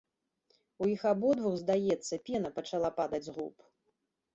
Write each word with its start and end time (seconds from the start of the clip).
У 0.85 0.87
іх 0.93 1.01
абодвух, 1.11 1.53
здаецца, 1.61 2.21
пена 2.31 2.49
пачала 2.59 2.95
падаць 3.01 3.25
з 3.31 3.41
губ. 3.41 3.73